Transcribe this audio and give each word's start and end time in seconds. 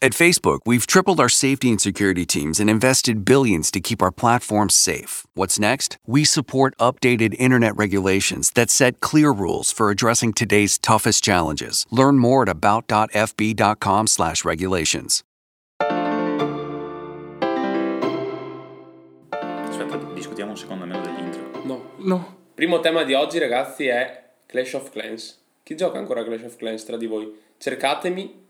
At 0.00 0.12
Facebook, 0.12 0.60
we've 0.64 0.86
tripled 0.86 1.18
our 1.18 1.28
safety 1.28 1.70
and 1.70 1.80
security 1.80 2.24
teams 2.24 2.60
and 2.60 2.70
invested 2.70 3.24
billions 3.24 3.68
to 3.72 3.80
keep 3.80 4.00
our 4.00 4.12
platforms 4.12 4.76
safe. 4.76 5.26
What's 5.34 5.58
next? 5.58 5.98
We 6.06 6.22
support 6.22 6.76
updated 6.78 7.34
internet 7.36 7.76
regulations 7.76 8.52
that 8.52 8.70
set 8.70 9.00
clear 9.00 9.32
rules 9.32 9.72
for 9.72 9.90
addressing 9.90 10.34
today's 10.34 10.78
toughest 10.78 11.24
challenges. 11.24 11.84
Learn 11.90 12.16
more 12.16 12.42
at 12.42 12.48
about.fb.com/regulations. 12.48 15.22
Aspetta, 19.68 19.96
discutiamo 20.14 20.52
un 20.52 20.56
secondo 20.56 20.84
almeno 20.84 21.02
dell'intro. 21.02 21.64
No. 21.64 21.82
No. 21.96 22.36
Primo 22.54 22.78
tema 22.78 23.02
di 23.02 23.14
oggi, 23.14 23.40
ragazzi, 23.40 23.88
è 23.88 24.30
Clash 24.46 24.74
of 24.74 24.90
Clans. 24.90 25.42
Chi 25.64 25.74
gioca 25.74 25.98
ancora 25.98 26.20
a 26.20 26.24
Clash 26.24 26.44
of 26.44 26.56
Clans 26.56 26.84
tra 26.84 26.96
di 26.96 27.06
voi? 27.06 27.36
Cercatemi. 27.58 28.46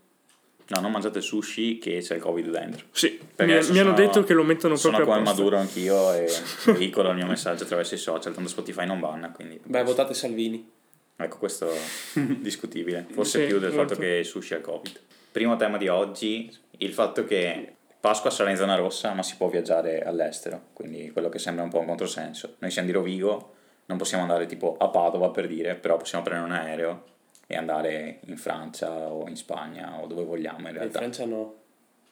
No, 0.69 0.81
non 0.81 0.91
mangiate 0.91 1.19
sushi 1.21 1.79
che 1.79 1.97
c'è 1.99 2.15
il 2.15 2.21
covid 2.21 2.49
dentro. 2.49 2.85
Sì, 2.91 3.19
mi, 3.39 3.45
mi 3.45 3.51
hanno 3.53 3.61
sono- 3.63 3.93
detto 3.93 4.23
che 4.23 4.33
lo 4.33 4.43
mettono 4.43 4.75
Sono 4.75 4.97
proprio 4.97 5.15
come 5.15 5.27
apposta. 5.27 5.41
Maduro 5.43 5.61
anch'io 5.61 6.13
e 6.13 6.27
veicolo 6.77 7.09
il 7.09 7.15
mio 7.15 7.25
messaggio 7.25 7.63
attraverso 7.63 7.95
i 7.95 7.97
social, 7.97 8.33
tanto 8.33 8.49
Spotify 8.49 8.85
non 8.85 8.99
banna, 8.99 9.31
quindi... 9.31 9.59
Beh, 9.63 9.83
votate 9.83 10.13
Salvini. 10.13 10.69
Ecco, 11.15 11.37
questo 11.37 11.71
discutibile. 12.39 13.05
Forse 13.11 13.41
Sì, 13.41 13.45
più 13.47 13.59
del 13.59 13.73
molto. 13.73 13.95
fatto 13.95 14.01
che 14.05 14.23
sushi 14.23 14.53
al 14.53 14.61
Covid. 14.61 14.99
Primo 15.31 15.55
tema 15.55 15.77
di 15.77 15.87
oggi, 15.87 16.55
il 16.77 16.93
fatto 16.93 17.25
che 17.25 17.73
Pasqua 17.99 18.29
sarà 18.29 18.51
in 18.51 18.55
zona 18.57 18.75
rossa, 18.75 19.13
ma 19.13 19.23
si 19.23 19.35
può 19.37 19.49
viaggiare 19.49 20.01
all'estero, 20.03 20.67
quindi 20.73 21.09
quello 21.11 21.29
che 21.29 21.39
sembra 21.39 21.63
un 21.63 21.69
po' 21.69 21.79
un 21.79 21.87
controsenso. 21.87 22.55
Noi 22.59 22.71
siamo 22.71 22.87
di 22.87 22.93
Rovigo, 22.93 23.53
non 23.87 23.97
possiamo 23.97 24.23
andare 24.23 24.45
tipo 24.45 24.77
a 24.79 24.87
Padova 24.89 25.29
per 25.31 25.47
dire, 25.47 25.75
però 25.75 25.97
possiamo 25.97 26.23
prendere 26.23 26.49
un 26.51 26.55
aereo 26.57 27.03
e 27.51 27.55
andare 27.57 28.19
in 28.27 28.37
Francia 28.37 28.91
o 29.11 29.27
in 29.27 29.35
Spagna 29.35 29.99
o 29.99 30.05
dove 30.05 30.23
vogliamo 30.23 30.59
in 30.59 30.65
In 30.67 30.73
realtà. 30.73 30.99
Francia 30.99 31.25
no. 31.25 31.55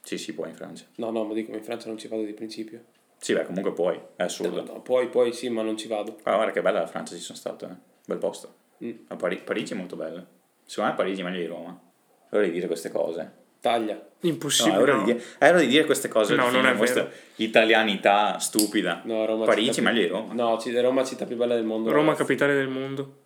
Sì, 0.01 0.17
sì, 0.17 0.33
puoi 0.33 0.49
in 0.49 0.55
Francia. 0.55 0.85
No, 0.95 1.11
no, 1.11 1.25
ma 1.25 1.35
dico, 1.35 1.55
in 1.55 1.63
Francia 1.63 1.89
non 1.89 1.99
ci 1.99 2.07
vado 2.07 2.23
di 2.23 2.33
principio. 2.33 2.81
Sì, 3.19 3.33
beh, 3.33 3.45
comunque 3.45 3.71
puoi, 3.71 3.99
è 4.15 4.23
assurdo. 4.23 4.63
No, 4.63 4.73
no, 4.73 4.81
poi, 4.81 5.09
poi 5.09 5.33
sì, 5.33 5.49
ma 5.49 5.61
non 5.61 5.77
ci 5.77 5.87
vado. 5.87 6.17
Ah, 6.23 6.33
guarda 6.33 6.51
che 6.51 6.61
bella 6.63 6.79
la 6.79 6.87
Francia, 6.87 7.13
ci 7.13 7.21
sono 7.21 7.37
stato, 7.37 7.65
eh. 7.65 7.75
Bel 8.07 8.17
posto. 8.17 8.53
Mm. 8.83 8.91
A 9.09 9.15
Pari- 9.15 9.41
Parigi 9.43 9.73
è 9.73 9.75
molto 9.75 9.95
bella. 9.95 10.25
Secondo 10.65 10.89
me 10.91 10.97
Parigi 10.97 11.21
è 11.21 11.23
meglio 11.23 11.39
di 11.39 11.45
Roma. 11.45 11.79
È 12.29 12.35
ora 12.35 12.45
di 12.45 12.51
dire 12.51 12.65
queste 12.65 12.89
cose. 12.89 13.31
Taglia. 13.59 13.93
No, 13.93 14.29
Impossibile. 14.29 14.75
è 14.75 14.79
ora, 14.81 14.93
no. 14.95 15.03
di 15.03 15.13
dire, 15.13 15.23
è 15.37 15.49
ora 15.49 15.59
di 15.59 15.67
dire 15.67 15.85
queste 15.85 16.07
cose. 16.07 16.33
No, 16.35 16.49
non 16.49 16.65
è 16.65 16.75
questa 16.75 17.03
vero. 17.03 17.15
Italianità 17.35 18.39
stupida. 18.39 19.01
No, 19.05 19.23
Roma 19.25 19.45
Parigi 19.45 19.73
città 19.73 19.81
più- 19.81 19.91
meglio 19.91 20.01
di 20.01 20.07
Roma. 20.07 20.33
No, 20.33 20.59
Roma 20.81 21.01
è 21.01 21.03
la 21.03 21.05
città 21.05 21.25
più 21.25 21.35
bella 21.35 21.53
del 21.53 21.63
mondo. 21.63 21.89
Roma, 21.89 22.01
ragazzi. 22.11 22.21
capitale 22.21 22.53
del 22.55 22.69
mondo. 22.69 23.25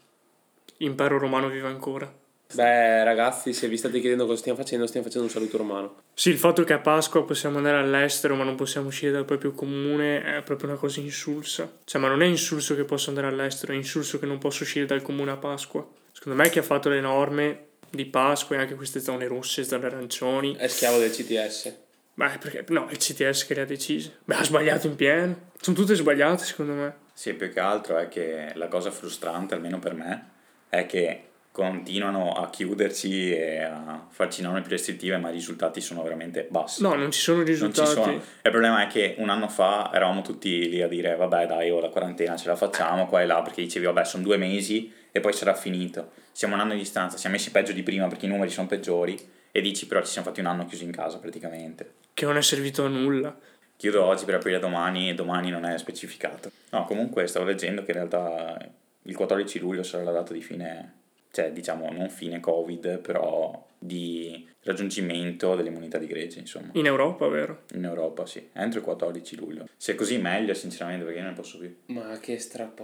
Impero 0.83 1.17
romano 1.17 1.47
vive 1.49 1.67
ancora. 1.67 2.11
Beh, 2.53 3.03
ragazzi, 3.05 3.53
se 3.53 3.69
vi 3.69 3.77
state 3.77 3.99
chiedendo 4.01 4.25
cosa 4.25 4.39
stiamo 4.39 4.57
facendo, 4.57 4.85
stiamo 4.85 5.05
facendo 5.05 5.27
un 5.27 5.33
saluto 5.33 5.57
romano. 5.57 6.01
Sì, 6.13 6.29
il 6.31 6.37
fatto 6.37 6.63
che 6.65 6.73
a 6.73 6.79
Pasqua 6.79 7.23
possiamo 7.23 7.57
andare 7.57 7.77
all'estero 7.77 8.35
ma 8.35 8.43
non 8.43 8.55
possiamo 8.55 8.87
uscire 8.87 9.11
dal 9.11 9.23
proprio 9.23 9.53
comune 9.53 10.21
è 10.37 10.41
proprio 10.41 10.69
una 10.69 10.77
cosa 10.77 10.99
insulsa. 10.99 11.71
Cioè, 11.85 12.01
ma 12.01 12.09
non 12.09 12.21
è 12.21 12.25
insulso 12.25 12.75
che 12.75 12.83
posso 12.83 13.09
andare 13.09 13.27
all'estero, 13.27 13.71
è 13.71 13.75
insulso 13.77 14.19
che 14.19 14.25
non 14.25 14.37
posso 14.37 14.63
uscire 14.63 14.85
dal 14.85 15.01
comune 15.01 15.31
a 15.31 15.37
Pasqua. 15.37 15.87
Secondo 16.11 16.41
me 16.41 16.49
chi 16.49 16.59
ha 16.59 16.63
fatto 16.63 16.89
le 16.89 16.99
norme 16.99 17.67
di 17.89 18.05
Pasqua 18.05 18.57
e 18.57 18.59
anche 18.59 18.75
queste 18.75 18.99
zone 18.99 19.27
rosse, 19.27 19.63
zone 19.63 19.85
arancioni, 19.85 20.55
È 20.55 20.67
schiavo 20.67 20.97
del 20.97 21.11
CTS. 21.11 21.73
beh, 22.15 22.37
perché 22.39 22.65
no, 22.69 22.87
è 22.87 22.91
il 22.91 22.97
CTS 22.97 23.45
che 23.45 23.53
le 23.53 23.61
ha 23.61 23.65
decise. 23.65 24.17
Beh, 24.25 24.35
ha 24.35 24.43
sbagliato 24.43 24.87
in 24.87 24.95
pieno. 24.95 25.51
Sono 25.61 25.77
tutte 25.77 25.95
sbagliate, 25.95 26.43
secondo 26.43 26.73
me. 26.73 26.95
Sì, 27.13 27.33
più 27.33 27.49
che 27.51 27.59
altro 27.61 27.97
è 27.97 28.09
che 28.09 28.51
la 28.55 28.67
cosa 28.67 28.91
frustrante, 28.91 29.53
almeno 29.53 29.79
per 29.79 29.93
me, 29.93 30.30
è 30.71 30.85
che 30.85 31.23
continuano 31.51 32.31
a 32.31 32.49
chiuderci 32.49 33.35
e 33.35 33.61
a 33.61 34.07
farci 34.09 34.41
norme 34.41 34.61
più 34.61 34.69
restrittive, 34.69 35.17
ma 35.17 35.29
i 35.29 35.33
risultati 35.33 35.81
sono 35.81 36.01
veramente 36.01 36.47
bassi. 36.49 36.81
No, 36.81 36.93
non 36.95 37.11
ci 37.11 37.19
sono 37.19 37.37
Non 37.39 37.45
ci 37.45 37.51
risultati. 37.51 37.89
sono. 37.91 38.13
Il 38.13 38.51
problema 38.51 38.81
è 38.83 38.87
che 38.87 39.15
un 39.17 39.29
anno 39.29 39.49
fa 39.49 39.91
eravamo 39.93 40.21
tutti 40.21 40.69
lì 40.69 40.81
a 40.81 40.87
dire 40.87 41.13
vabbè 41.15 41.47
dai, 41.47 41.69
ora 41.69 41.87
la 41.87 41.91
quarantena 41.91 42.37
ce 42.37 42.47
la 42.47 42.55
facciamo 42.55 43.05
qua 43.05 43.21
e 43.21 43.25
là, 43.25 43.41
perché 43.41 43.61
dicevi 43.61 43.85
vabbè 43.85 44.05
sono 44.05 44.23
due 44.23 44.37
mesi 44.37 44.91
e 45.11 45.19
poi 45.19 45.33
sarà 45.33 45.53
finito. 45.53 46.11
Siamo 46.31 46.53
un 46.53 46.61
anno 46.61 46.71
di 46.71 46.79
distanza, 46.79 47.17
siamo 47.17 47.35
messi 47.35 47.51
peggio 47.51 47.73
di 47.73 47.83
prima 47.83 48.07
perché 48.07 48.27
i 48.27 48.29
numeri 48.29 48.49
sono 48.49 48.67
peggiori 48.67 49.19
e 49.51 49.59
dici 49.59 49.85
però 49.87 49.99
ci 50.01 50.11
siamo 50.11 50.27
fatti 50.27 50.39
un 50.39 50.45
anno 50.45 50.65
chiusi 50.65 50.85
in 50.85 50.91
casa 50.91 51.17
praticamente. 51.19 51.95
Che 52.13 52.25
non 52.25 52.37
è 52.37 52.41
servito 52.41 52.85
a 52.85 52.87
nulla. 52.87 53.37
Chiudo 53.75 54.05
oggi 54.05 54.23
per 54.23 54.35
aprire 54.35 54.59
domani 54.59 55.09
e 55.09 55.15
domani 55.15 55.49
non 55.49 55.65
è 55.65 55.77
specificato. 55.77 56.49
No, 56.69 56.85
comunque 56.85 57.27
stavo 57.27 57.43
leggendo 57.45 57.83
che 57.83 57.91
in 57.91 57.97
realtà 57.97 58.57
il 59.03 59.15
14 59.15 59.59
luglio 59.59 59.83
sarà 59.83 60.03
la 60.03 60.11
data 60.11 60.33
di 60.33 60.41
fine, 60.41 60.99
cioè 61.31 61.51
diciamo 61.51 61.91
non 61.91 62.09
fine 62.09 62.39
Covid, 62.39 62.99
però 62.99 63.69
di 63.77 64.47
raggiungimento 64.63 65.55
dell'immunità 65.55 65.97
di 65.97 66.05
gregge, 66.05 66.39
insomma. 66.39 66.69
In 66.73 66.85
Europa, 66.85 67.27
vero? 67.27 67.63
In 67.73 67.85
Europa, 67.85 68.25
sì, 68.25 68.49
entro 68.53 68.79
il 68.79 68.85
14 68.85 69.35
luglio. 69.37 69.67
Se 69.75 69.93
è 69.93 69.95
così 69.95 70.17
meglio, 70.19 70.53
sinceramente, 70.53 71.03
perché 71.03 71.19
io 71.19 71.25
non 71.25 71.33
ne 71.33 71.39
posso 71.39 71.57
più. 71.57 71.75
Ma 71.87 72.17
che 72.19 72.37
strappo 72.37 72.83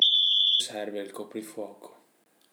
serve 0.57 0.99
il 0.99 1.11
coprifuoco? 1.11 1.95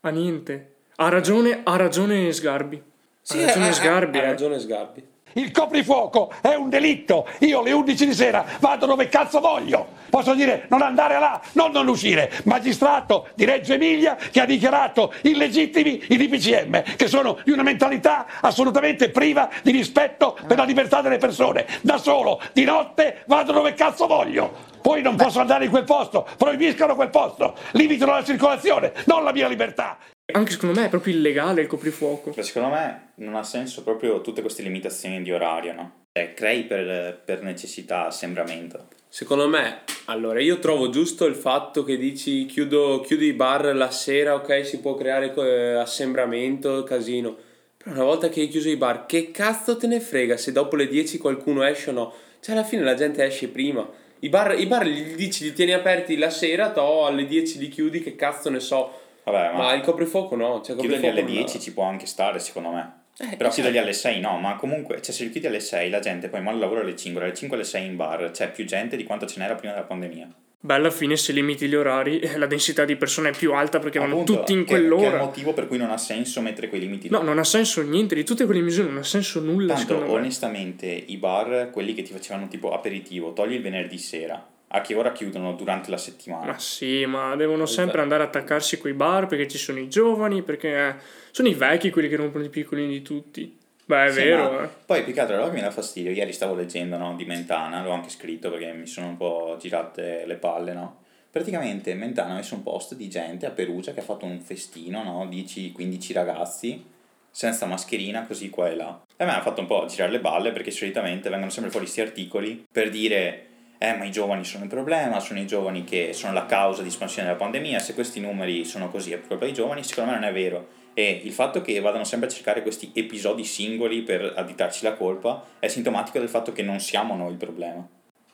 Ah, 0.01 0.11
niente. 0.11 0.73
Ha 0.97 1.09
ragione, 1.09 1.63
ha 1.65 1.77
ragione 1.77 2.31
Sgarbi. 2.33 2.77
ha 2.77 3.45
ragione 3.45 3.73
Sgarbi. 3.73 4.19
Ha 4.19 4.23
eh. 4.23 4.25
ragione 4.27 4.59
Sgarbi. 4.59 5.13
Il 5.35 5.51
coprifuoco 5.51 6.33
è 6.41 6.55
un 6.55 6.69
delitto. 6.69 7.27
Io 7.41 7.61
alle 7.61 7.73
11 7.73 8.07
di 8.07 8.15
sera 8.15 8.45
vado 8.61 8.87
dove 8.87 9.09
cazzo 9.09 9.41
voglio. 9.41 10.03
Posso 10.11 10.35
dire 10.35 10.67
non 10.69 10.83
andare 10.83 11.19
là, 11.19 11.41
non 11.53 11.73
non 11.73 11.89
uscire. 11.89 12.31
Magistrato 12.45 13.29
di 13.35 13.45
Reggio 13.45 13.73
Emilia 13.73 14.17
che 14.17 14.41
ha 14.41 14.45
dichiarato 14.45 15.13
illegittimi 15.23 16.05
i 16.09 16.17
DPCM, 16.17 16.97
che 16.97 17.09
sono 17.09 17.39
di 17.45 17.51
una 17.51 17.63
mentalità 17.63 18.27
assolutamente 18.41 19.11
priva 19.11 19.49
di 19.63 19.73
rispetto 19.73 20.39
per 20.47 20.57
la 20.57 20.65
libertà 20.65 21.01
delle 21.01 21.19
persone. 21.19 21.67
Da 21.81 21.99
solo, 21.99 22.41
di 22.53 22.65
notte, 22.65 23.23
vado 23.27 23.53
dove 23.53 23.75
cazzo 23.75 24.07
voglio. 24.07 24.73
Poi 24.81 25.03
non 25.03 25.17
posso 25.17 25.41
andare 25.41 25.65
in 25.65 25.71
quel 25.71 25.85
posto, 25.85 26.29
proibiscono 26.37 26.95
quel 26.95 27.09
posto, 27.09 27.57
limitano 27.73 28.13
la 28.13 28.23
circolazione, 28.23 28.93
non 29.07 29.25
la 29.25 29.33
mia 29.33 29.49
libertà. 29.49 29.97
Anche 30.33 30.53
secondo 30.53 30.81
me 30.81 30.87
è 30.87 30.89
proprio 30.89 31.15
illegale 31.15 31.61
il 31.61 31.67
coprifuoco. 31.67 32.31
Beh, 32.31 32.43
secondo 32.43 32.71
me 32.71 33.13
non 33.17 33.35
ha 33.35 33.43
senso 33.43 33.83
proprio 33.83 34.23
tutte 34.23 34.41
queste 34.41 34.63
limitazioni 34.63 35.23
di 35.23 35.31
orario, 35.31 35.75
no? 35.75 35.93
Cioè, 36.13 36.33
crei 36.33 36.65
per, 36.65 37.21
per 37.25 37.43
necessità, 37.43 38.07
assembramento. 38.07 38.89
Secondo 39.09 39.49
me, 39.49 39.83
allora, 40.07 40.41
io 40.41 40.59
trovo 40.59 40.89
giusto 40.89 41.27
il 41.27 41.35
fatto 41.35 41.85
che 41.85 41.99
dici 41.99 42.47
chiudo, 42.47 43.01
chiudi 43.01 43.27
i 43.27 43.33
bar 43.35 43.75
la 43.77 43.91
sera, 43.91 44.35
ok, 44.35 44.65
si 44.65 44.81
può 44.81 44.95
creare 44.95 45.35
eh, 45.35 45.75
assembramento, 45.75 46.83
casino. 46.85 47.37
Però 47.77 47.95
una 47.95 48.05
volta 48.05 48.31
che 48.31 48.41
hai 48.41 48.49
chiuso 48.49 48.71
i 48.71 48.77
bar, 48.77 49.05
che 49.05 49.31
cazzo 49.31 49.77
te 49.77 49.87
ne 49.87 50.01
frega 50.01 50.39
se 50.39 50.53
dopo 50.53 50.75
le 50.75 50.89
10 50.89 51.19
qualcuno 51.19 51.63
esce 51.65 51.91
o 51.91 51.93
no? 51.93 52.15
Cioè, 52.41 52.55
alla 52.55 52.65
fine 52.65 52.83
la 52.83 52.95
gente 52.95 53.23
esce 53.23 53.49
prima. 53.49 53.87
I 54.21 54.29
bar, 54.31 54.59
i 54.59 54.67
bar 54.67 54.87
gli 54.87 55.15
dici, 55.15 55.45
li 55.45 55.53
tieni 55.53 55.75
aperti 55.75 56.17
la 56.17 56.31
sera, 56.31 56.71
to 56.71 57.05
alle 57.05 57.27
10 57.27 57.59
li 57.59 57.69
chiudi, 57.69 58.01
che 58.01 58.17
cazzo 58.17 58.49
ne 58.49 58.61
so. 58.61 59.03
Vabbè, 59.25 59.53
ma, 59.53 59.59
Ma 59.59 59.73
il 59.75 59.83
coprifuoco 59.83 60.37
no, 60.37 60.61
cioè 60.63 60.77
chiuderli 60.77 61.09
alle 61.09 61.23
non- 61.23 61.31
10 61.33 61.61
ci 61.61 61.73
può 61.73 61.85
anche 61.85 62.07
stare, 62.07 62.39
secondo 62.39 62.71
me. 62.71 63.03
Eh, 63.19 63.37
Però 63.37 63.49
chiuderli 63.49 63.79
alle 63.79 63.93
6 63.93 64.21
no, 64.21 64.39
ma 64.39 64.57
comunque, 64.57 65.01
cioè 65.01 65.15
se 65.15 65.25
li 65.25 65.31
chiudi 65.31 65.47
alle 65.47 65.61
6 65.61 65.89
la 65.89 66.01
gente 66.01 66.29
poi 66.29 66.41
molla 66.43 66.57
il 66.57 66.61
lavoro 66.63 66.81
alle 66.81 66.97
5, 66.97 67.23
alle 67.23 67.33
5 67.35 67.57
alle 67.57 67.65
6 67.67 67.87
in 67.87 67.97
bar, 67.97 68.31
c'è 68.33 68.51
più 68.51 68.65
gente 68.65 68.97
di 68.97 69.05
quanto 69.05 69.25
ce 69.27 69.39
n'era 69.39 69.55
prima 69.55 69.73
della 69.73 69.87
pandemia. 69.87 70.29
Beh, 70.59 70.75
alla 70.75 70.91
fine 70.91 71.15
se 71.17 71.33
limiti 71.33 71.69
gli 71.69 71.75
orari, 71.75 72.21
la 72.37 72.47
densità 72.47 72.85
di 72.85 72.97
persone 72.97 73.29
è 73.29 73.33
più 73.37 73.53
alta 73.53 73.79
perché 73.79 73.99
vanno 74.01 74.15
Appunto, 74.15 74.39
tutti 74.39 74.53
in 74.53 74.65
che- 74.65 74.73
Che 74.75 74.75
è 74.75 74.83
il 74.83 74.89
quell'ora. 74.89 75.19
motivo 75.19 75.53
per 75.53 75.69
cui 75.69 75.77
non 75.79 75.91
ha 75.91 75.97
senso 75.99 76.41
mettere 76.41 76.69
quei 76.69 76.81
limiti 76.81 77.09
No, 77.09 77.21
non 77.23 77.39
ha 77.39 77.45
senso 77.45 77.83
niente, 77.83 78.15
di 78.17 78.25
tutte 78.25 78.47
quelle 78.47 78.61
misure 78.63 78.89
non 78.89 78.99
ha 78.99 79.03
senso 79.05 79.41
nulla 79.41 79.75
Tanto 79.75 80.11
onestamente 80.11 80.87
i 80.87 81.17
bar, 81.19 81.71
quelli 81.71 81.95
che 81.95 82.03
ti 82.03 82.13
facevano 82.13 82.49
tipo 82.49 82.73
aperitivo, 82.73 83.33
togli 83.33 83.53
il 83.55 83.63
venerdì 83.63 83.99
sera, 83.99 84.45
a 84.75 84.81
che 84.81 84.95
ora 84.95 85.13
chiudono 85.13 85.53
durante 85.53 85.89
la 85.91 85.97
settimana? 85.97 86.47
Ma 86.47 86.59
sì, 86.59 87.07
ma 87.07 87.37
devono 87.37 87.65
sempre 87.65 88.01
andare 88.01 88.25
a 88.25 88.27
attaccarsi 88.27 88.77
coi 88.79 88.93
bar 88.93 89.27
perché 89.27 89.47
ci 89.47 89.57
sono 89.57 89.79
i 89.79 89.89
giovani, 89.89 90.43
perché 90.43 90.89
eh, 90.89 90.95
sono 91.31 91.47
i 91.47 91.55
vecchi 91.55 91.91
quelli 91.91 92.09
che 92.09 92.17
rompono 92.17 92.45
i 92.45 92.49
piccolini 92.49 92.89
di 92.89 93.03
tutti. 93.03 93.57
Beh, 93.87 94.07
è 94.07 94.11
Sì, 94.11 94.25
vero, 94.25 94.63
eh. 94.65 94.69
Poi 94.85 95.05
più 95.05 95.13
che 95.13 95.21
altro 95.21 95.37
roba 95.37 95.51
che 95.51 95.55
mi 95.55 95.61
dà 95.61 95.71
fastidio, 95.71 96.11
ieri 96.11 96.33
stavo 96.33 96.55
leggendo 96.55 96.97
no, 96.97 97.15
di 97.15 97.25
Mentana, 97.25 97.85
l'ho 97.85 97.93
anche 97.93 98.09
scritto 98.09 98.51
perché 98.51 98.73
mi 98.73 98.87
sono 98.87 99.09
un 99.09 99.17
po' 99.17 99.57
girate 99.61 100.25
le 100.27 100.35
palle, 100.37 100.73
no? 100.73 101.03
Praticamente 101.31 101.95
Mentana 101.95 102.33
ha 102.33 102.37
messo 102.37 102.57
un 102.57 102.65
post 102.65 102.95
di 102.97 103.09
gente 103.09 103.47
a 103.47 103.51
Perugia 103.51 103.93
che 103.93 104.01
ha 104.01 104.05
fatto 104.05 104.25
un 104.25 104.41
festino, 104.41 105.05
no? 105.05 105.25
10-15 105.27 106.13
ragazzi 106.13 106.85
senza 107.31 107.67
mascherina 107.67 108.27
così 108.27 108.51
qua 108.51 108.69
e 108.69 108.75
là. 108.75 109.03
E 109.17 109.23
a 109.23 109.27
me 109.27 109.35
ha 109.35 109.43
fatto 109.43 109.61
un 109.61 109.67
po' 109.67 109.87
girare 109.87 110.11
le 110.13 110.21
balle 110.21 110.51
perché 110.51 110.71
solitamente 110.73 111.29
vengono 111.29 111.51
sempre 111.51 111.71
fuori 111.71 111.87
questi 111.87 112.01
articoli 112.01 112.65
per 112.71 112.91
dire 112.91 113.47
eh 113.91 113.97
ma 113.97 114.05
i 114.05 114.11
giovani 114.11 114.45
sono 114.45 114.65
il 114.65 114.71
problema, 114.71 115.21
sono 115.21 115.41
i 115.41 115.47
giovani 115.47 115.85
che 115.85 116.13
sono 116.13 116.33
la 116.33 116.47
causa 116.47 116.83
di 116.83 116.89
espansione 116.89 117.29
della 117.29 117.39
pandemia, 117.39 117.79
se 117.79 117.95
questi 117.95 118.21
numeri 118.21 118.65
sono 118.65 118.89
così 118.89 119.13
è 119.13 119.19
per 119.19 119.29
colpa 119.29 119.45
dei 119.45 119.55
giovani, 119.55 119.85
secondo 119.85 120.11
me 120.11 120.19
non 120.19 120.29
è 120.29 120.33
vero. 120.33 120.67
E 120.95 121.21
il 121.23 121.33
fatto 121.33 121.61
che 121.61 121.81
vadano 121.81 122.05
sempre 122.05 122.29
a 122.29 122.31
cercare 122.31 122.63
questi 122.63 122.93
episodi 122.95 123.45
singoli 123.45 124.03
per 124.03 124.33
additarci 124.37 124.85
la 124.85 124.95
colpa 124.95 125.45
è 125.59 125.69
sintomatico 125.69 126.19
del 126.19 126.29
fatto 126.29 126.53
che 126.53 126.63
non 126.63 126.79
siamo 126.81 127.17
noi 127.17 127.33
il 127.33 127.37
problema. 127.37 127.87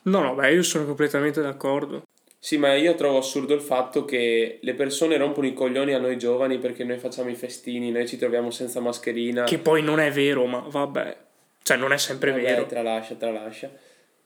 No, 0.03 0.19
no, 0.19 0.33
beh, 0.35 0.53
io 0.53 0.63
sono 0.63 0.85
completamente 0.85 1.41
d'accordo. 1.41 2.03
Sì, 2.37 2.57
ma 2.57 2.73
io 2.73 2.95
trovo 2.95 3.19
assurdo 3.19 3.53
il 3.53 3.61
fatto 3.61 4.03
che 4.05 4.59
le 4.61 4.73
persone 4.73 5.17
rompono 5.17 5.45
i 5.45 5.53
coglioni 5.53 5.93
a 5.93 5.99
noi 5.99 6.17
giovani 6.17 6.57
perché 6.57 6.83
noi 6.83 6.97
facciamo 6.97 7.29
i 7.29 7.35
festini, 7.35 7.91
noi 7.91 8.07
ci 8.07 8.17
troviamo 8.17 8.49
senza 8.49 8.79
mascherina. 8.79 9.43
Che 9.43 9.59
poi 9.59 9.83
non 9.83 9.99
è 9.99 10.11
vero, 10.11 10.45
ma 10.45 10.63
vabbè. 10.65 11.17
Cioè, 11.63 11.77
non 11.77 11.93
è 11.93 11.97
sempre 11.97 12.31
Vabbè, 12.31 12.43
vero. 12.43 12.65
Tralascia, 12.65 13.13
tralascia. 13.15 13.69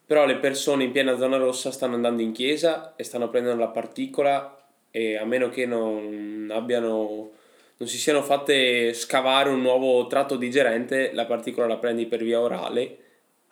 Però 0.05 0.25
le 0.25 0.37
persone 0.37 0.83
in 0.83 0.91
piena 0.91 1.17
zona 1.17 1.37
rossa 1.37 1.71
stanno 1.71 1.95
andando 1.95 2.21
in 2.21 2.31
chiesa 2.31 2.95
e 2.95 3.03
stanno 3.03 3.29
prendendo 3.29 3.59
la 3.59 3.69
particola 3.69 4.55
e 4.91 5.17
a 5.17 5.25
meno 5.25 5.49
che 5.49 5.65
non 5.65 6.49
abbiano 6.51 7.31
non 7.77 7.89
si 7.89 7.97
siano 7.97 8.21
fatte 8.21 8.93
scavare 8.93 9.49
un 9.49 9.61
nuovo 9.61 10.07
tratto 10.07 10.37
digerente, 10.37 11.11
la 11.13 11.25
particola 11.25 11.67
la 11.67 11.77
prendi 11.77 12.05
per 12.05 12.23
via 12.23 12.39
orale 12.39 12.97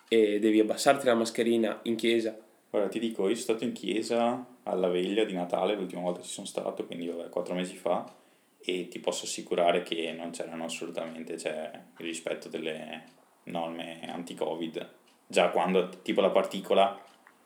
e 0.07 0.39
devi 0.39 0.59
abbassarti 0.61 1.05
la 1.05 1.13
mascherina 1.13 1.79
in 1.83 1.95
chiesa. 1.95 2.37
Guarda, 2.69 2.89
ti 2.89 2.99
dico, 2.99 3.27
io 3.27 3.35
sono 3.35 3.57
stato 3.57 3.63
in 3.65 3.73
chiesa 3.73 4.45
alla 4.63 4.87
veglia 4.87 5.25
di 5.25 5.33
Natale, 5.33 5.75
l'ultima 5.75 6.01
volta 6.01 6.21
ci 6.21 6.29
sono 6.29 6.47
stato, 6.47 6.85
quindi 6.85 7.07
vabbè, 7.07 7.29
quattro 7.29 7.53
mesi 7.53 7.75
fa, 7.75 8.09
e 8.59 8.87
ti 8.87 8.99
posso 8.99 9.25
assicurare 9.25 9.83
che 9.83 10.13
non 10.13 10.31
c'erano 10.31 10.63
assolutamente 10.63 11.37
cioè, 11.37 11.69
il 11.97 12.05
rispetto 12.05 12.47
delle 12.47 13.03
norme 13.43 13.99
anti-Covid. 14.07 14.89
Già 15.33 15.47
quando, 15.47 15.89
tipo 16.03 16.21
la 16.21 16.29
particola, 16.29 16.95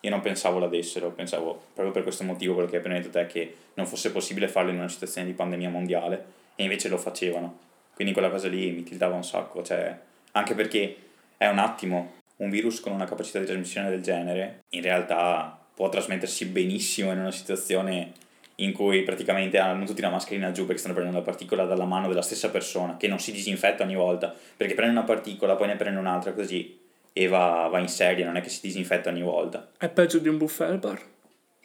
io 0.01 0.09
non 0.09 0.19
pensavo 0.19 0.59
la 0.59 0.67
dessero, 0.67 1.11
pensavo 1.11 1.67
proprio 1.73 1.93
per 1.93 2.03
questo 2.03 2.25
motivo, 2.25 2.53
quello 2.53 2.67
che 2.67 2.75
hai 2.75 2.81
appena 2.81 2.99
detto 2.99 3.11
te, 3.11 3.27
che 3.27 3.55
non 3.75 3.85
fosse 3.85 4.11
possibile 4.11 4.49
farlo 4.49 4.71
in 4.71 4.77
una 4.77 4.89
situazione 4.89 5.25
di 5.25 5.33
pandemia 5.33 5.69
mondiale, 5.69 6.25
e 6.55 6.63
invece 6.63 6.89
lo 6.89 6.97
facevano. 6.97 7.59
Quindi 7.95 8.11
quella 8.11 8.29
cosa 8.29 8.49
lì 8.49 8.71
mi 8.71 8.83
tildava 8.83 9.15
un 9.15 9.23
sacco, 9.23 9.63
cioè, 9.63 9.97
anche 10.33 10.53
perché 10.53 10.97
è 11.37 11.47
un 11.47 11.59
attimo, 11.59 12.15
un 12.37 12.49
virus 12.49 12.81
con 12.81 12.91
una 12.91 13.05
capacità 13.05 13.39
di 13.39 13.45
trasmissione 13.45 13.89
del 13.89 14.01
genere, 14.01 14.65
in 14.71 14.81
realtà 14.81 15.57
può 15.73 15.87
trasmettersi 15.87 16.47
benissimo 16.47 17.13
in 17.13 17.19
una 17.19 17.31
situazione 17.31 18.11
in 18.55 18.73
cui 18.73 19.03
praticamente 19.03 19.59
hanno 19.59 19.85
tutti 19.85 20.01
la 20.01 20.09
mascherina 20.09 20.51
giù 20.51 20.65
perché 20.65 20.79
stanno 20.79 20.93
prendendo 20.93 21.21
la 21.21 21.25
particola 21.25 21.63
dalla 21.63 21.85
mano 21.85 22.09
della 22.09 22.21
stessa 22.21 22.49
persona, 22.49 22.97
che 22.97 23.07
non 23.07 23.19
si 23.19 23.31
disinfetta 23.31 23.83
ogni 23.83 23.95
volta, 23.95 24.35
perché 24.57 24.73
prende 24.73 24.97
una 24.97 25.05
particola, 25.05 25.55
poi 25.55 25.67
ne 25.67 25.77
prende 25.77 26.01
un'altra 26.01 26.33
così 26.33 26.85
e 27.17 27.27
va, 27.27 27.67
va 27.71 27.79
in 27.79 27.87
serie, 27.87 28.23
non 28.23 28.37
è 28.37 28.41
che 28.41 28.49
si 28.49 28.59
disinfetta 28.61 29.09
ogni 29.09 29.23
volta. 29.23 29.71
È 29.77 29.89
peggio 29.89 30.19
di 30.19 30.27
un 30.27 30.37
buffet 30.37 30.69
al 30.69 30.77
bar. 30.77 31.01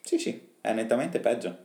Sì, 0.01 0.19
sì, 0.19 0.41
è 0.63 0.73
nettamente 0.73 1.21
peggio. 1.21 1.57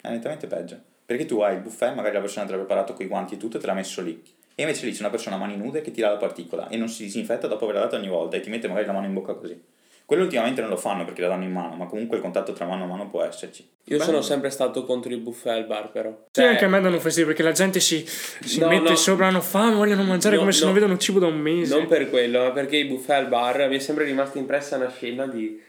È 0.00 0.08
nettamente 0.08 0.46
peggio. 0.46 0.80
Perché 1.04 1.26
tu 1.26 1.40
hai 1.40 1.54
il 1.54 1.60
buffet, 1.60 1.94
magari 1.94 2.14
la 2.14 2.20
persona 2.20 2.46
te 2.46 2.52
l'ha 2.52 2.58
preparato 2.58 2.94
con 2.94 3.04
i 3.04 3.08
guanti 3.08 3.34
e 3.34 3.36
tutto 3.36 3.58
e 3.58 3.60
te 3.60 3.66
l'ha 3.66 3.74
messo 3.74 4.00
lì. 4.00 4.22
E 4.54 4.62
invece 4.62 4.86
lì 4.86 4.92
c'è 4.92 5.00
una 5.00 5.10
persona 5.10 5.36
a 5.36 5.38
mani 5.38 5.54
nude 5.56 5.82
che 5.82 5.90
tira 5.90 6.08
la 6.08 6.16
particola 6.16 6.68
e 6.68 6.78
non 6.78 6.88
si 6.88 7.02
disinfetta 7.02 7.46
dopo 7.46 7.64
averla 7.64 7.82
data 7.82 7.96
ogni 7.96 8.08
volta 8.08 8.36
e 8.36 8.40
ti 8.40 8.48
mette 8.48 8.68
magari 8.68 8.86
la 8.86 8.92
mano 8.92 9.06
in 9.06 9.12
bocca 9.12 9.34
così. 9.34 9.62
Quello 10.06 10.22
ultimamente 10.22 10.60
non 10.60 10.70
lo 10.70 10.76
fanno 10.76 11.04
perché 11.04 11.20
la 11.22 11.28
danno 11.28 11.42
in 11.42 11.50
mano, 11.52 11.74
ma 11.74 11.86
comunque 11.86 12.16
il 12.16 12.22
contatto 12.22 12.52
tra 12.52 12.64
mano 12.64 12.84
a 12.84 12.86
mano 12.86 13.10
può 13.10 13.24
esserci. 13.24 13.68
Io 13.86 13.98
Beh, 13.98 14.04
sono 14.04 14.20
sempre 14.22 14.50
stato 14.50 14.84
contro 14.84 15.10
il 15.12 15.18
buffet 15.18 15.52
al 15.52 15.66
bar, 15.66 15.90
però. 15.90 16.10
Sì, 16.30 16.40
Cioè, 16.40 16.46
anche 16.50 16.64
a 16.64 16.68
me 16.68 16.80
danno 16.80 17.00
fastidio 17.00 17.26
perché 17.26 17.42
la 17.42 17.50
gente 17.50 17.80
si, 17.80 18.04
si 18.06 18.60
No, 18.60 18.68
mette 18.68 18.90
no. 18.90 18.94
sopra, 18.96 19.26
hanno 19.26 19.40
fame, 19.40 19.74
vogliono 19.74 20.04
mangiare 20.04 20.36
No, 20.36 20.42
come 20.42 20.52
se 20.52 20.60
no. 20.60 20.66
non 20.66 20.74
vedono 20.74 20.96
cibo 20.96 21.18
da 21.18 21.26
un 21.26 21.38
mese. 21.38 21.76
Non 21.76 21.88
per 21.88 22.08
quello, 22.08 22.40
ma 22.44 22.50
perché 22.52 22.76
i 22.76 22.84
buffet 22.84 23.16
al 23.16 23.26
bar 23.26 23.68
mi 23.68 23.76
è 23.76 23.78
sempre 23.80 24.04
rimasta 24.04 24.38
impressa 24.38 24.76
una 24.76 24.90
scena 24.90 25.26
di, 25.26 25.60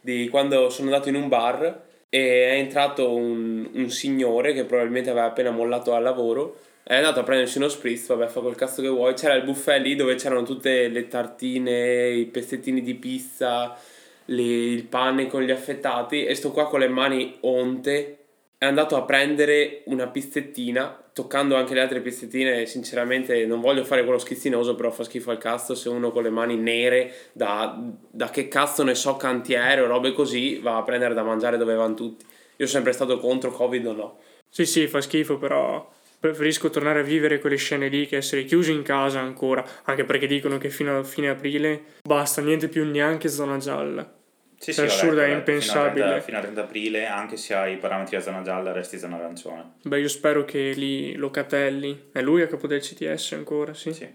di 0.00 0.28
quando 0.28 0.70
sono 0.70 0.88
andato 0.88 1.08
in 1.08 1.14
un 1.14 1.28
bar 1.28 1.82
e 2.08 2.48
è 2.50 2.54
entrato 2.58 3.14
un, 3.14 3.68
un 3.74 3.90
signore 3.90 4.52
che 4.54 4.64
probabilmente 4.64 5.10
aveva 5.10 5.26
appena 5.26 5.50
mollato 5.52 5.94
al 5.94 6.02
lavoro. 6.02 6.56
È 6.86 6.94
andato 6.94 7.20
a 7.20 7.22
prendersi 7.22 7.56
uno 7.56 7.68
spritz, 7.68 8.08
vabbè, 8.08 8.26
fa 8.26 8.40
quel 8.40 8.56
cazzo 8.56 8.82
che 8.82 8.88
vuoi. 8.88 9.14
C'era 9.14 9.32
il 9.34 9.42
buffet 9.42 9.80
lì 9.80 9.96
dove 9.96 10.16
c'erano 10.16 10.42
tutte 10.42 10.88
le 10.88 11.08
tartine, 11.08 12.10
i 12.10 12.26
pezzettini 12.26 12.82
di 12.82 12.94
pizza, 12.94 13.74
le- 14.26 14.42
il 14.42 14.84
pane 14.84 15.26
con 15.26 15.40
gli 15.40 15.50
affettati. 15.50 16.26
E 16.26 16.34
sto 16.34 16.50
qua 16.50 16.68
con 16.68 16.80
le 16.80 16.88
mani 16.88 17.38
onte. 17.40 18.18
È 18.58 18.66
andato 18.66 18.96
a 18.96 19.02
prendere 19.04 19.80
una 19.86 20.08
pizzettina, 20.08 21.04
toccando 21.14 21.56
anche 21.56 21.72
le 21.72 21.80
altre 21.80 22.00
pizzettine. 22.02 22.66
Sinceramente, 22.66 23.46
non 23.46 23.62
voglio 23.62 23.84
fare 23.84 24.02
quello 24.04 24.18
schizzinoso, 24.18 24.74
però 24.74 24.90
fa 24.90 25.04
schifo 25.04 25.30
al 25.30 25.38
cazzo. 25.38 25.74
Se 25.74 25.88
uno 25.88 26.10
con 26.12 26.22
le 26.22 26.30
mani 26.30 26.56
nere, 26.56 27.14
da, 27.32 27.80
da 28.10 28.28
che 28.28 28.48
cazzo 28.48 28.82
ne 28.82 28.94
so, 28.94 29.16
cantiere 29.16 29.80
o 29.80 29.86
robe 29.86 30.12
così, 30.12 30.58
va 30.58 30.76
a 30.76 30.82
prendere 30.82 31.14
da 31.14 31.22
mangiare 31.22 31.56
dove 31.56 31.74
vanno 31.74 31.94
tutti. 31.94 32.26
Io 32.26 32.66
sono 32.66 32.68
sempre 32.68 32.92
stato 32.92 33.18
contro 33.18 33.50
Covid 33.50 33.86
o 33.86 33.92
no. 33.92 34.18
Sì, 34.50 34.66
sì, 34.66 34.86
fa 34.86 35.00
schifo, 35.00 35.38
però 35.38 35.90
preferisco 36.28 36.70
tornare 36.70 37.00
a 37.00 37.02
vivere 37.02 37.38
quelle 37.38 37.56
scene 37.56 37.88
lì 37.88 38.06
che 38.06 38.16
essere 38.16 38.44
chiuso 38.44 38.70
in 38.72 38.82
casa 38.82 39.20
ancora, 39.20 39.62
anche 39.84 40.04
perché 40.04 40.26
dicono 40.26 40.56
che 40.56 40.70
fino 40.70 40.98
a 40.98 41.04
fine 41.04 41.28
aprile 41.28 41.82
basta, 42.02 42.40
niente 42.40 42.68
più 42.68 42.86
neanche 42.90 43.28
zona 43.28 43.58
gialla. 43.58 44.10
Sì, 44.56 44.70
È 44.70 44.84
assurdo, 44.84 45.20
è 45.20 45.24
Fino 45.26 45.36
impensabile. 45.36 46.04
al, 46.04 46.08
30, 46.12 46.24
fino 46.24 46.36
al 46.38 46.42
30 46.44 46.62
aprile, 46.62 47.06
anche 47.06 47.36
se 47.36 47.52
hai 47.52 47.74
i 47.74 47.76
parametri 47.76 48.16
a 48.16 48.20
zona 48.20 48.40
gialla, 48.40 48.72
resti 48.72 48.98
zona 48.98 49.16
arancione. 49.16 49.72
Beh, 49.82 50.00
io 50.00 50.08
spero 50.08 50.46
che 50.46 50.72
lì 50.74 51.14
Locatelli, 51.16 52.08
è 52.10 52.22
lui 52.22 52.40
a 52.40 52.46
capo 52.46 52.66
del 52.66 52.80
CTS 52.80 53.32
ancora, 53.32 53.74
sì? 53.74 53.92
Sì. 53.92 54.08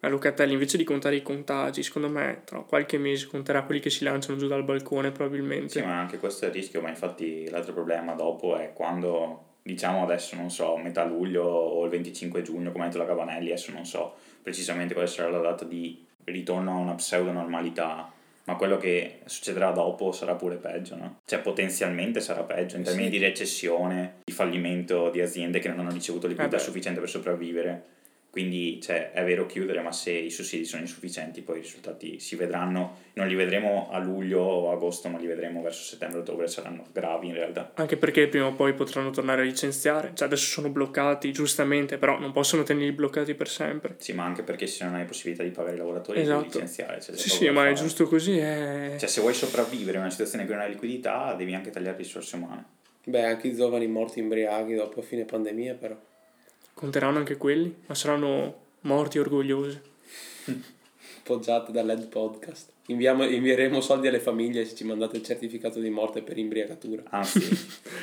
A 0.00 0.08
Locatelli, 0.08 0.54
invece 0.54 0.78
di 0.78 0.84
contare 0.84 1.16
i 1.16 1.22
contagi, 1.22 1.82
secondo 1.82 2.08
me 2.08 2.40
tra 2.46 2.60
qualche 2.60 2.96
mese 2.96 3.26
conterà 3.26 3.62
quelli 3.64 3.80
che 3.80 3.90
si 3.90 4.04
lanciano 4.04 4.38
giù 4.38 4.46
dal 4.48 4.64
balcone 4.64 5.10
probabilmente. 5.12 5.80
Sì, 5.80 5.82
ma 5.82 5.98
anche 6.00 6.16
questo 6.16 6.46
è 6.46 6.48
il 6.48 6.54
rischio, 6.54 6.80
ma 6.80 6.88
infatti 6.88 7.46
l'altro 7.50 7.74
problema 7.74 8.14
dopo 8.14 8.56
è 8.56 8.72
quando, 8.72 9.51
diciamo 9.62 10.02
adesso, 10.02 10.36
non 10.36 10.50
so, 10.50 10.76
metà 10.76 11.04
luglio 11.04 11.44
o 11.44 11.84
il 11.84 11.90
25 11.90 12.42
giugno, 12.42 12.72
come 12.72 12.84
ha 12.84 12.86
detto 12.88 12.98
la 12.98 13.06
Cavanelli, 13.06 13.46
adesso 13.48 13.72
non 13.72 13.84
so 13.86 14.14
precisamente 14.42 14.92
quale 14.94 15.08
sarà 15.08 15.30
la 15.30 15.38
data 15.38 15.64
di 15.64 16.04
ritorno 16.24 16.72
a 16.72 16.78
una 16.78 16.94
pseudo 16.94 17.30
normalità, 17.32 18.10
ma 18.44 18.56
quello 18.56 18.76
che 18.76 19.20
succederà 19.24 19.70
dopo 19.70 20.10
sarà 20.10 20.34
pure 20.34 20.56
peggio, 20.56 20.96
no? 20.96 21.20
Cioè 21.24 21.40
potenzialmente 21.40 22.20
sarà 22.20 22.42
peggio 22.42 22.76
in 22.76 22.82
termini 22.82 23.04
Sì. 23.10 23.18
di 23.18 23.18
recessione, 23.18 24.14
di 24.24 24.32
fallimento 24.32 25.10
di 25.10 25.20
aziende 25.20 25.60
che 25.60 25.68
non 25.68 25.78
hanno 25.78 25.92
ricevuto 25.92 26.26
liquidità 26.26 26.56
Eh 26.56 26.60
sufficiente 26.60 26.98
per 27.00 27.08
sopravvivere. 27.08 27.84
Quindi, 28.32 28.80
cioè, 28.80 29.10
è 29.12 29.22
vero 29.26 29.44
chiudere, 29.44 29.82
ma 29.82 29.92
se 29.92 30.10
i 30.10 30.30
sussidi 30.30 30.64
sono 30.64 30.80
insufficienti, 30.80 31.42
poi 31.42 31.58
i 31.58 31.60
risultati 31.60 32.18
si 32.18 32.34
vedranno. 32.34 33.00
Non 33.12 33.26
li 33.28 33.34
vedremo 33.34 33.90
a 33.90 33.98
luglio 33.98 34.40
o 34.40 34.72
agosto, 34.72 35.10
ma 35.10 35.18
li 35.18 35.26
vedremo 35.26 35.60
verso 35.60 35.82
settembre-ottobre, 35.82 36.46
saranno 36.46 36.86
gravi 36.92 37.26
in 37.26 37.34
realtà. 37.34 37.72
Anche 37.74 37.98
perché 37.98 38.28
prima 38.28 38.46
o 38.46 38.54
poi 38.54 38.72
potranno 38.72 39.10
tornare 39.10 39.42
a 39.42 39.44
licenziare, 39.44 40.12
cioè 40.14 40.28
adesso 40.28 40.46
sono 40.46 40.70
bloccati 40.70 41.30
giustamente, 41.30 41.98
però 41.98 42.18
non 42.18 42.32
possono 42.32 42.62
tenerli 42.62 42.92
bloccati 42.92 43.34
per 43.34 43.48
sempre. 43.50 43.96
Sì, 43.98 44.14
ma 44.14 44.24
anche 44.24 44.42
perché 44.42 44.66
se 44.66 44.84
non 44.86 44.94
hai 44.94 45.04
possibilità 45.04 45.42
di 45.42 45.50
pagare 45.50 45.74
i 45.74 45.78
lavoratori, 45.78 46.20
devi 46.22 46.30
Esatto. 46.30 46.46
licenziare. 46.46 47.02
cioè, 47.02 47.14
Sì, 47.14 47.28
sì, 47.28 47.44
ma 47.50 47.60
è 47.60 47.64
fare. 47.64 47.74
giusto 47.74 48.06
così, 48.06 48.38
è... 48.38 48.94
Cioè, 48.98 49.08
se 49.10 49.20
vuoi 49.20 49.34
sopravvivere 49.34 49.98
in 49.98 50.04
una 50.04 50.10
situazione 50.10 50.44
in 50.44 50.48
cui 50.48 50.56
non 50.56 50.66
hai 50.66 50.72
liquidità, 50.72 51.34
devi 51.34 51.52
anche 51.52 51.68
tagliare 51.68 51.98
risorse 51.98 52.36
umane. 52.36 52.64
Beh, 53.04 53.24
anche 53.26 53.48
i 53.48 53.54
giovani 53.54 53.86
morti 53.88 54.20
imbriachi 54.20 54.72
dopo 54.72 55.02
fine 55.02 55.26
pandemia, 55.26 55.74
però. 55.74 56.00
Conteranno 56.74 57.18
anche 57.18 57.36
quelli, 57.36 57.74
ma 57.86 57.94
saranno 57.94 58.60
morti 58.80 59.18
orgogliosi. 59.18 59.80
Appoggiate 61.18 61.70
dall'Ed 61.70 62.08
Podcast. 62.08 62.70
Inviamo- 62.86 63.24
invieremo 63.24 63.80
soldi 63.80 64.08
alle 64.08 64.18
famiglie 64.18 64.64
se 64.64 64.74
ci 64.74 64.84
mandate 64.84 65.16
il 65.16 65.22
certificato 65.22 65.78
di 65.78 65.88
morte 65.88 66.22
per 66.22 66.36
imbriacatura. 66.36 67.04
Anzi, 67.10 67.40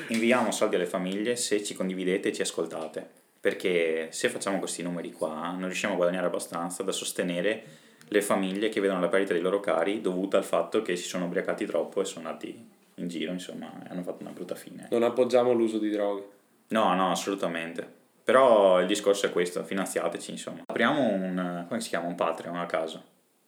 inviamo 0.09 0.51
soldi 0.51 0.75
alle 0.75 0.85
famiglie 0.85 1.35
se 1.35 1.61
ci 1.63 1.73
condividete 1.73 2.29
e 2.29 2.33
ci 2.33 2.41
ascoltate. 2.41 3.05
Perché 3.41 4.07
se 4.11 4.29
facciamo 4.29 4.59
questi 4.59 4.81
numeri 4.81 5.11
qua, 5.11 5.51
non 5.51 5.65
riusciamo 5.65 5.93
a 5.93 5.97
guadagnare 5.97 6.27
abbastanza 6.27 6.83
da 6.83 6.91
sostenere 6.91 7.63
le 8.07 8.21
famiglie 8.21 8.69
che 8.69 8.81
vedono 8.81 9.01
la 9.01 9.07
perdita 9.07 9.33
dei 9.33 9.41
loro 9.41 9.59
cari 9.59 10.01
dovuta 10.01 10.37
al 10.37 10.43
fatto 10.43 10.81
che 10.81 10.95
si 10.95 11.07
sono 11.07 11.25
ubriacati 11.25 11.65
troppo 11.65 12.01
e 12.01 12.05
sono 12.05 12.27
andati 12.27 12.67
in 12.95 13.07
giro, 13.07 13.31
insomma, 13.31 13.71
e 13.85 13.89
hanno 13.89 14.03
fatto 14.03 14.23
una 14.23 14.31
brutta 14.31 14.55
fine. 14.55 14.87
Non 14.91 15.03
appoggiamo 15.03 15.53
l'uso 15.53 15.77
di 15.77 15.89
droghe. 15.89 16.27
No, 16.69 16.93
no, 16.95 17.11
assolutamente. 17.11 17.97
Però 18.29 18.79
il 18.79 18.85
discorso 18.85 19.25
è 19.25 19.31
questo, 19.31 19.63
finanziateci, 19.63 20.29
insomma. 20.29 20.61
Apriamo 20.67 21.01
un, 21.01 21.65
come 21.67 21.81
si 21.81 21.89
chiama, 21.89 22.05
un 22.05 22.13
Patreon 22.13 22.57
a 22.57 22.67
caso. 22.67 23.03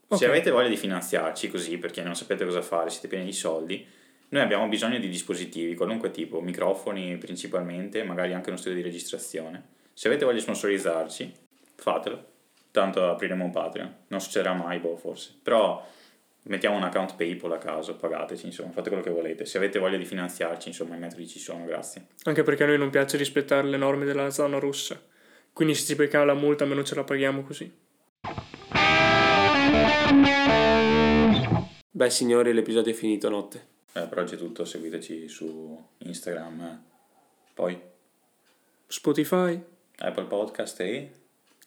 Se 0.09 0.23
Ok. 0.25 0.29
avete 0.31 0.49
voglia 0.49 0.69
di 0.69 0.75
finanziarci 0.75 1.51
così, 1.51 1.77
perché 1.77 2.01
non 2.01 2.15
sapete 2.15 2.45
cosa 2.45 2.63
fare, 2.63 2.89
siete 2.89 3.07
pieni 3.07 3.25
di 3.25 3.31
soldi, 3.31 3.85
noi 4.29 4.41
abbiamo 4.41 4.67
bisogno 4.67 4.97
di 4.97 5.07
dispositivi, 5.07 5.75
qualunque 5.75 6.09
tipo, 6.09 6.41
microfoni 6.41 7.15
principalmente, 7.17 8.01
magari 8.01 8.33
anche 8.33 8.49
uno 8.49 8.57
studio 8.57 8.77
di 8.79 8.83
registrazione. 8.83 9.63
Se 9.93 10.07
avete 10.07 10.23
voglia 10.25 10.37
di 10.37 10.41
sponsorizzarci, 10.43 11.31
fatelo. 11.75 12.25
Tanto 12.71 13.07
apriremo 13.07 13.45
un 13.45 13.51
Patreon. 13.51 13.95
Non 14.07 14.19
succederà 14.19 14.53
mai, 14.53 14.79
boh, 14.79 14.97
forse. 14.97 15.35
Però 15.43 15.85
mettiamo 16.43 16.75
un 16.75 16.83
account 16.83 17.15
PayPal 17.15 17.51
a 17.51 17.57
caso, 17.57 17.95
pagateci, 17.95 18.45
insomma, 18.47 18.71
fate 18.71 18.89
quello 18.89 19.03
che 19.03 19.09
volete. 19.09 19.45
Se 19.45 19.57
avete 19.57 19.79
voglia 19.79 19.97
di 19.97 20.05
finanziarci, 20.05 20.69
insomma, 20.69 20.95
i 20.95 20.99
metodi 20.99 21.27
ci 21.27 21.39
sono, 21.39 21.65
grazie. 21.65 22.07
Anche 22.23 22.43
perché 22.43 22.63
a 22.63 22.67
noi 22.67 22.77
non 22.77 22.89
piace 22.89 23.17
rispettare 23.17 23.67
le 23.67 23.77
norme 23.77 24.05
della 24.05 24.29
zona 24.29 24.59
rossa. 24.59 25.01
Quindi 25.53 25.75
se 25.75 25.85
ci 25.85 25.95
becchiamo 25.95 26.25
la 26.25 26.33
multa 26.33 26.63
almeno 26.63 26.83
ce 26.83 26.95
la 26.95 27.03
paghiamo 27.03 27.43
così. 27.43 27.71
Beh, 31.91 32.09
signori, 32.09 32.53
l'episodio 32.53 32.91
è 32.91 32.95
finito 32.95 33.29
notte. 33.29 33.67
Eh, 33.93 34.07
per 34.07 34.19
oggi 34.19 34.35
è 34.35 34.37
tutto, 34.37 34.63
seguiteci 34.63 35.27
su 35.27 35.87
Instagram, 35.97 36.81
poi 37.53 37.77
Spotify, 38.87 39.61
Apple 39.97 40.25
Podcast 40.25 40.79
e... 40.79 41.11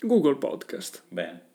Google 0.01 0.37
Podcast. 0.37 1.03
Bene, 1.09 1.43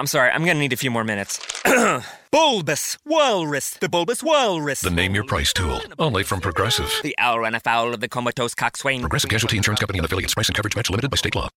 I'm 0.00 0.06
sorry, 0.06 0.30
I'm 0.30 0.46
gonna 0.46 0.58
need 0.58 0.72
a 0.72 0.78
few 0.78 0.90
more 0.90 1.04
minutes. 1.04 1.38
bulbous 2.32 2.96
Walrus, 3.04 3.72
the 3.72 3.88
Bulbous 3.90 4.22
Walrus. 4.22 4.80
The 4.80 4.88
Name 4.88 5.14
Your 5.14 5.24
Price 5.24 5.52
tool, 5.52 5.78
only 5.98 6.22
from 6.22 6.40
Progressive. 6.40 6.90
The 7.02 7.14
owl 7.18 7.40
ran 7.40 7.54
afoul 7.54 7.92
of 7.92 8.00
the 8.00 8.08
comatose 8.08 8.54
coxswain. 8.54 9.02
Progressive 9.02 9.28
Casualty 9.28 9.58
Insurance 9.58 9.78
Company 9.78 9.98
and 9.98 10.06
affiliates. 10.06 10.32
Price 10.32 10.48
and 10.48 10.56
coverage 10.56 10.74
match 10.74 10.88
limited 10.88 11.10
by 11.10 11.18
state 11.18 11.34
law. 11.34 11.50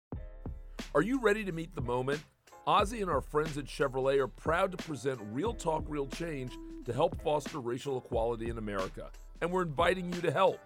Are 0.93 1.03
you 1.03 1.21
ready 1.21 1.45
to 1.45 1.53
meet 1.53 1.73
the 1.77 1.83
moment? 1.83 2.21
Ozzy 2.67 3.01
and 3.01 3.09
our 3.09 3.21
friends 3.21 3.57
at 3.59 3.67
Chevrolet 3.67 4.19
are 4.19 4.27
proud 4.27 4.73
to 4.73 4.77
present 4.79 5.21
Real 5.31 5.55
Talk, 5.55 5.85
Real 5.87 6.09
Change 6.09 6.51
to 6.85 6.93
help 6.93 7.23
foster 7.23 7.61
racial 7.61 7.99
equality 7.99 8.49
in 8.49 8.59
America. 8.59 9.13
And 9.41 9.53
we're 9.53 9.63
inviting 9.63 10.13
you 10.13 10.21
to 10.21 10.33
help. 10.33 10.59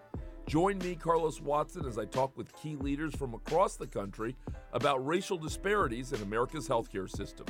Join 0.47 0.79
me, 0.79 0.95
Carlos 0.95 1.41
Watson, 1.41 1.85
as 1.85 1.99
I 1.99 2.05
talk 2.05 2.35
with 2.37 2.55
key 2.55 2.75
leaders 2.75 3.13
from 3.15 3.35
across 3.35 3.75
the 3.75 3.85
country 3.85 4.35
about 4.73 5.05
racial 5.05 5.37
disparities 5.37 6.11
in 6.11 6.23
America's 6.23 6.67
healthcare 6.67 7.07
system. 7.07 7.45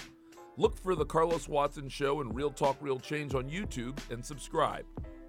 Look 0.59 0.75
for 0.75 0.95
The 0.95 1.05
Carlos 1.05 1.47
Watson 1.47 1.87
Show 1.87 2.19
and 2.19 2.33
Real 2.33 2.49
Talk, 2.49 2.77
Real 2.81 2.99
Change 2.99 3.35
on 3.35 3.47
YouTube 3.47 3.95
and 4.09 4.25
subscribe. 4.25 4.85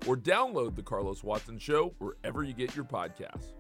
Or 0.07 0.17
download 0.17 0.75
The 0.75 0.83
Carlos 0.83 1.23
Watson 1.23 1.59
Show 1.59 1.93
wherever 1.99 2.43
you 2.45 2.55
get 2.55 2.75
your 2.75 2.87
podcasts. 2.87 3.53